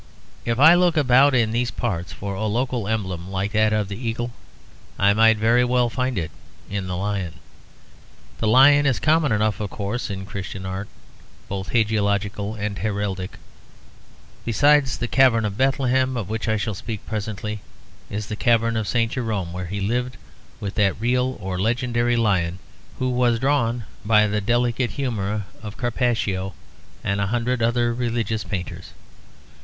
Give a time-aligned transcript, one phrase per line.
[0.45, 3.95] If I looked about in these parts for a local emblem like that of the
[3.95, 4.31] eagle,
[4.97, 6.31] I might very well find it
[6.71, 7.35] in the lion.
[8.39, 10.87] The lion is common enough, of course, in Christian art
[11.47, 13.37] both hagiological and heraldic.
[14.43, 17.61] Besides the cavern of Bethlehem of which I shall speak presently,
[18.09, 19.11] is the cavern of St.
[19.11, 20.17] Jerome, where he lived
[20.59, 22.57] with that real or legendary lion
[22.97, 26.55] who was drawn by the delicate humour of Carpaccio
[27.03, 28.93] and a hundred other religious painters.